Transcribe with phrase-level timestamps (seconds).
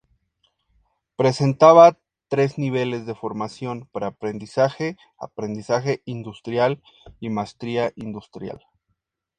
[1.15, 1.95] Presentaba
[2.27, 6.81] tres niveles de formación: pre-aprendizaje, aprendizaje industrial
[7.19, 8.65] y maestría industrial.